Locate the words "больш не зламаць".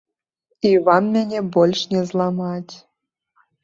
1.59-2.73